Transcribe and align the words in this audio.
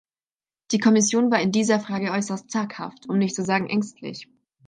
Die 0.71 0.79
Kommission 0.79 1.29
war 1.29 1.39
in 1.41 1.51
dieser 1.51 1.79
Frage 1.79 2.09
äußerst 2.11 2.49
zaghaft, 2.49 3.07
um 3.07 3.19
nicht 3.19 3.35
zu 3.35 3.43
sagen 3.45 3.69
ängstlich. 3.69 4.27